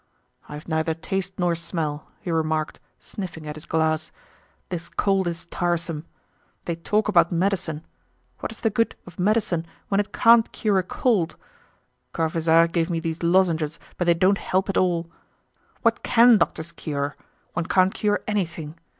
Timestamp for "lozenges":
13.21-13.77